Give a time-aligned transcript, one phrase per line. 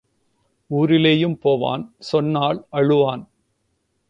[0.69, 3.23] ஊரிலேயும் போவான் சொன்னால் அழுவான்.